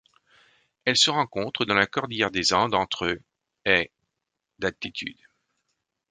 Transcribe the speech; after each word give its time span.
Elle 0.85 0.97
se 0.97 1.11
rencontre 1.11 1.63
dans 1.63 1.75
la 1.75 1.85
cordillère 1.85 2.31
des 2.31 2.53
Andes 2.53 2.73
entre 2.73 3.19
et 3.65 3.91
d'altitude. 4.57 5.19